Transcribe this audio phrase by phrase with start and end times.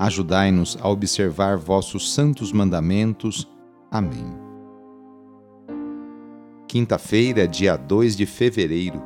[0.00, 3.46] Ajudai-nos a observar vossos santos mandamentos.
[3.90, 4.32] Amém.
[6.66, 9.02] Quinta-feira, dia 2 de fevereiro.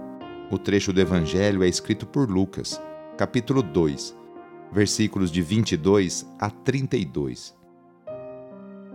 [0.52, 2.80] O trecho do Evangelho é escrito por Lucas,
[3.18, 4.16] capítulo 2,
[4.70, 7.56] versículos de 22 a 32.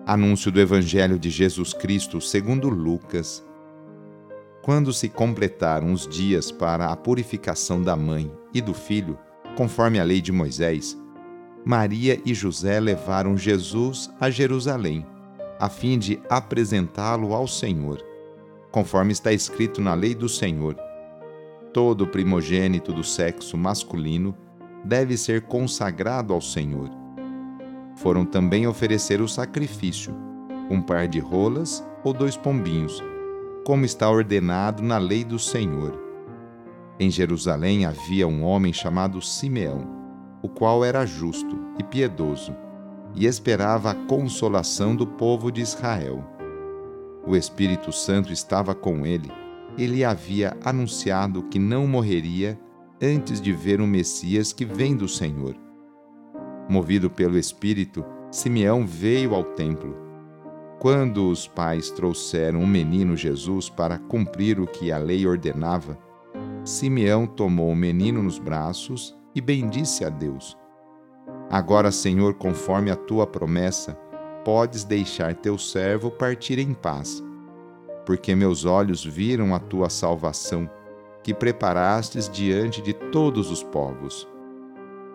[0.05, 3.45] Anúncio do Evangelho de Jesus Cristo segundo Lucas.
[4.61, 9.19] Quando se completaram os dias para a purificação da mãe e do filho,
[9.57, 10.97] conforme a lei de Moisés,
[11.65, 15.05] Maria e José levaram Jesus a Jerusalém,
[15.59, 18.01] a fim de apresentá-lo ao Senhor,
[18.71, 20.75] conforme está escrito na lei do Senhor.
[21.73, 24.35] Todo primogênito do sexo masculino
[24.85, 26.89] deve ser consagrado ao Senhor.
[27.97, 30.15] Foram também oferecer o sacrifício,
[30.71, 33.03] um par de rolas ou dois pombinhos,
[33.65, 35.99] como está ordenado na lei do Senhor.
[36.97, 39.98] Em Jerusalém havia um homem chamado Simeão
[40.41, 42.55] o qual era justo e piedoso,
[43.15, 46.23] e esperava a consolação do povo de Israel.
[47.25, 49.31] O Espírito Santo estava com ele,
[49.77, 52.59] ele havia anunciado que não morreria
[53.01, 55.55] antes de ver o Messias que vem do Senhor.
[56.69, 59.95] Movido pelo Espírito, Simeão veio ao templo.
[60.79, 65.97] Quando os pais trouxeram o menino Jesus para cumprir o que a lei ordenava,
[66.63, 70.57] Simeão tomou o menino nos braços e bendisse a Deus.
[71.49, 73.93] Agora, Senhor, conforme a tua promessa,
[74.43, 77.23] podes deixar teu servo partir em paz,
[78.05, 80.69] porque meus olhos viram a tua salvação,
[81.23, 84.27] que preparastes diante de todos os povos.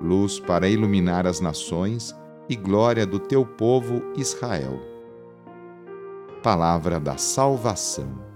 [0.01, 2.15] Luz para iluminar as nações
[2.49, 4.79] e glória do teu povo Israel.
[6.43, 8.34] Palavra da salvação.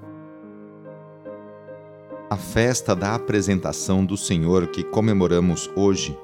[2.31, 6.15] A festa da apresentação do Senhor que comemoramos hoje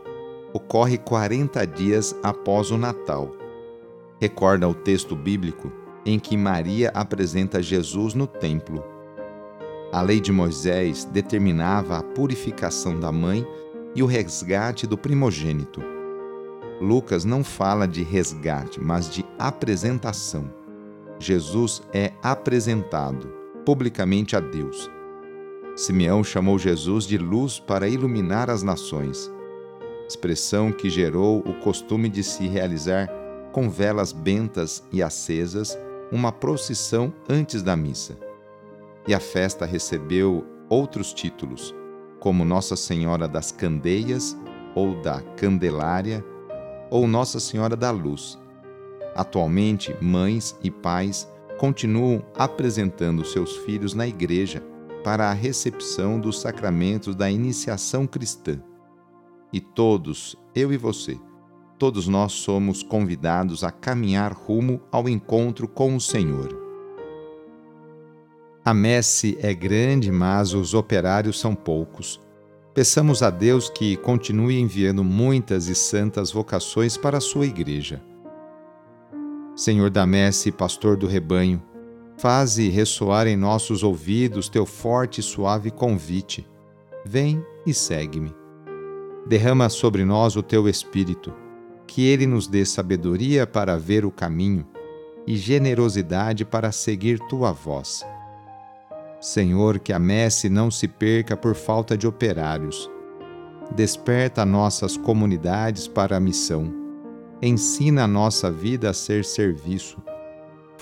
[0.52, 3.34] ocorre 40 dias após o Natal.
[4.20, 5.72] Recorda o texto bíblico
[6.04, 8.84] em que Maria apresenta Jesus no templo.
[9.90, 13.46] A lei de Moisés determinava a purificação da mãe
[13.94, 15.82] e o resgate do primogênito.
[16.82, 20.52] Lucas não fala de resgate, mas de apresentação.
[21.18, 23.26] Jesus é apresentado
[23.64, 24.90] publicamente a Deus
[25.76, 29.30] Simeão chamou Jesus de luz para iluminar as nações,
[30.06, 33.08] expressão que gerou o costume de se realizar
[33.50, 35.76] com velas bentas e acesas
[36.12, 38.16] uma procissão antes da missa.
[39.06, 41.74] E a festa recebeu outros títulos,
[42.20, 44.36] como Nossa Senhora das Candeias
[44.76, 46.24] ou da Candelária
[46.88, 48.38] ou Nossa Senhora da Luz.
[49.16, 54.62] Atualmente, mães e pais continuam apresentando seus filhos na igreja
[55.04, 58.58] para a recepção dos sacramentos da iniciação cristã.
[59.52, 61.20] E todos, eu e você,
[61.78, 66.58] todos nós somos convidados a caminhar rumo ao encontro com o Senhor.
[68.64, 72.18] A messe é grande, mas os operários são poucos.
[72.72, 78.02] Peçamos a Deus que continue enviando muitas e santas vocações para a sua igreja.
[79.54, 81.62] Senhor da messe, pastor do rebanho,
[82.16, 86.48] Faze ressoar em nossos ouvidos teu forte e suave convite.
[87.04, 88.34] Vem e segue-me.
[89.26, 91.32] Derrama sobre nós o teu Espírito,
[91.86, 94.66] que ele nos dê sabedoria para ver o caminho
[95.26, 98.04] e generosidade para seguir tua voz.
[99.20, 102.90] Senhor, que a messe não se perca por falta de operários.
[103.74, 106.72] Desperta nossas comunidades para a missão.
[107.42, 110.03] Ensina a nossa vida a ser serviço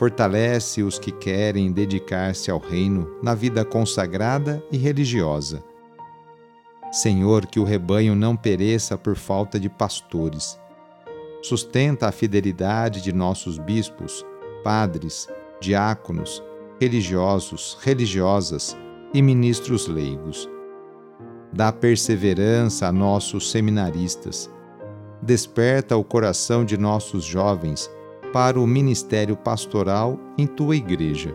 [0.02, 5.62] Fortalece os que querem dedicar-se ao reino na vida consagrada e religiosa.
[6.90, 10.58] Senhor, que o rebanho não pereça por falta de pastores.
[11.40, 14.26] Sustenta a fidelidade de nossos bispos,
[14.64, 15.28] padres,
[15.60, 16.42] diáconos,
[16.80, 18.76] religiosos, religiosas
[19.14, 20.50] e ministros leigos.
[21.52, 24.50] Dá perseverança a nossos seminaristas.
[25.22, 27.88] Desperta o coração de nossos jovens
[28.32, 31.34] para o ministério pastoral em tua igreja.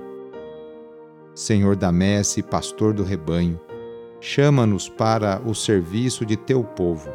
[1.36, 3.60] Senhor da messe, pastor do rebanho,
[4.20, 7.10] chama-nos para o serviço de teu povo.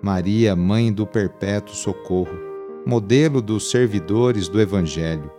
[0.00, 2.34] Maria, mãe do perpétuo socorro,
[2.86, 5.30] modelo dos servidores do Evangelho,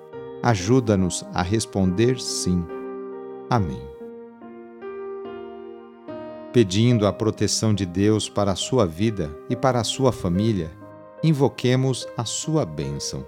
[0.43, 2.63] ajuda-nos a responder sim.
[3.49, 3.81] Amém.
[6.53, 10.69] Pedindo a proteção de Deus para a sua vida e para a sua família,
[11.23, 13.25] invoquemos a sua bênção.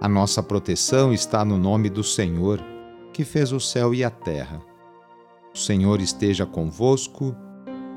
[0.00, 2.60] A nossa proteção está no nome do Senhor,
[3.12, 4.60] que fez o céu e a terra.
[5.54, 7.36] O Senhor esteja convosco,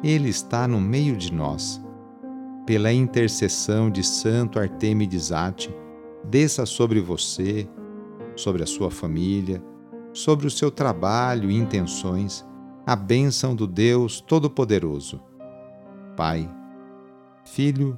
[0.04, 1.82] Ele está no meio de nós.
[2.66, 5.74] Pela intercessão de Santo Artemides Ate,
[6.24, 7.68] desça sobre você,
[8.36, 9.64] sobre a sua família,
[10.12, 12.46] sobre o seu trabalho e intenções,
[12.86, 15.22] a bênção do Deus Todo-Poderoso.
[16.16, 16.50] Pai,
[17.46, 17.98] Filho